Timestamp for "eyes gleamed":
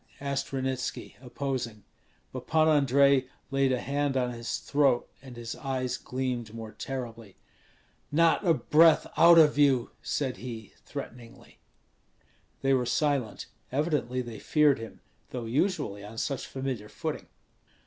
5.55-6.55